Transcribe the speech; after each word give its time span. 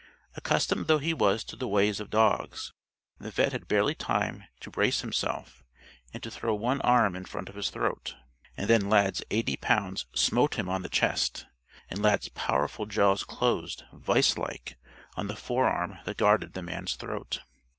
Accustomed 0.33 0.87
though 0.87 0.97
he 0.97 1.13
was 1.13 1.43
to 1.43 1.55
the 1.55 1.67
ways 1.67 1.99
of 1.99 2.09
dogs, 2.09 2.73
the 3.19 3.29
vet' 3.29 3.51
had 3.51 3.67
barely 3.67 3.93
time 3.93 4.45
to 4.61 4.71
brace 4.71 5.01
himself 5.01 5.63
and 6.11 6.23
to 6.23 6.31
throw 6.31 6.55
one 6.55 6.81
arm 6.81 7.15
in 7.15 7.23
front 7.23 7.49
of 7.49 7.53
his 7.55 7.69
throat. 7.69 8.15
And 8.57 8.67
then 8.67 8.89
Lad's 8.89 9.21
eighty 9.29 9.57
pounds 9.57 10.07
smote 10.15 10.55
him 10.55 10.67
on 10.67 10.81
the 10.81 10.89
chest, 10.89 11.45
and 11.87 12.01
Lad's 12.01 12.29
powerful 12.29 12.87
jaws 12.87 13.23
closed 13.23 13.83
viselike 13.93 14.73
on 15.17 15.27
the 15.27 15.35
forearm 15.35 15.99
that 16.05 16.17
guarded 16.17 16.53
the 16.53 16.63
man's 16.63 16.95
throat. 16.95 17.41